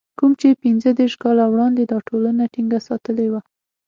[0.19, 3.41] کوم چې پنځه دېرش کاله وړاندې دا ټولنه ټينګه ساتلې وه.